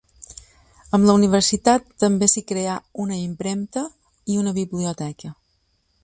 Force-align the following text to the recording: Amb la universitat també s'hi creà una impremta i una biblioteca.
Amb 0.97 1.05
la 1.09 1.15
universitat 1.17 1.91
també 2.03 2.29
s'hi 2.31 2.43
creà 2.51 2.77
una 3.05 3.19
impremta 3.25 3.83
i 4.37 4.39
una 4.45 4.55
biblioteca. 4.59 5.31